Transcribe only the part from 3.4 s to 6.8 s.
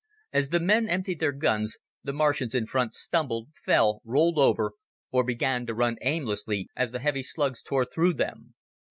fell, rolled over, or began to run aimlessly